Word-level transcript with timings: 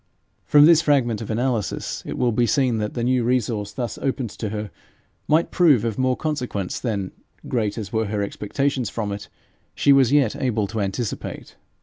From 0.47 0.65
this 0.65 0.81
fragment 0.81 1.21
of 1.21 1.29
analysis 1.29 2.01
it 2.07 2.17
will 2.17 2.31
be 2.31 2.47
seen 2.47 2.79
that 2.79 2.95
the 2.95 3.03
new 3.03 3.23
resource 3.23 3.71
thus 3.71 3.99
opened 3.99 4.31
to 4.31 4.49
her 4.49 4.71
might 5.27 5.51
prove 5.51 5.85
of 5.85 5.99
more 5.99 6.17
consequence 6.17 6.79
than, 6.79 7.11
great 7.47 7.77
as 7.77 7.93
were 7.93 8.05
her 8.07 8.23
expectations 8.23 8.89
from 8.89 9.11
it, 9.11 9.29
she 9.75 9.93
was 9.93 10.11
yet 10.11 10.35
able 10.35 10.65
to 10.65 10.81
anticipate. 10.81 11.55